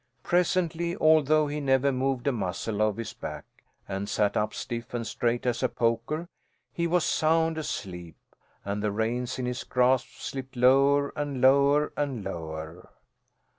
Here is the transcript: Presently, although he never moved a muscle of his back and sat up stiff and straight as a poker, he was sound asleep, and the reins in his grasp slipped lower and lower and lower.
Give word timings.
Presently, 0.23 0.95
although 0.97 1.45
he 1.45 1.59
never 1.61 1.91
moved 1.91 2.25
a 2.25 2.31
muscle 2.31 2.81
of 2.81 2.97
his 2.97 3.13
back 3.13 3.45
and 3.87 4.09
sat 4.09 4.35
up 4.35 4.51
stiff 4.51 4.95
and 4.95 5.05
straight 5.05 5.45
as 5.45 5.61
a 5.61 5.69
poker, 5.69 6.27
he 6.73 6.87
was 6.87 7.05
sound 7.05 7.55
asleep, 7.59 8.17
and 8.65 8.81
the 8.81 8.91
reins 8.91 9.37
in 9.37 9.45
his 9.45 9.63
grasp 9.63 10.07
slipped 10.17 10.55
lower 10.55 11.13
and 11.15 11.39
lower 11.39 11.93
and 11.95 12.23
lower. 12.23 12.89